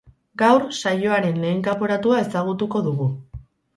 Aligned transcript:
Gaur 0.41 0.63
saioaren 0.77 1.37
lehen 1.43 1.61
kanporatua 1.67 2.25
ezagutuko 2.25 2.83
dugu. 2.89 3.11